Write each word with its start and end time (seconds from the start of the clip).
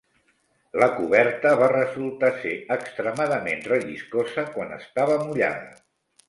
La 0.83 0.85
coberta 0.93 1.51
va 1.59 1.67
resultar 1.73 2.31
ser 2.45 2.53
extremadament 2.77 3.61
relliscosa 3.75 4.47
quan 4.57 4.75
estava 4.79 5.21
mullada. 5.29 5.71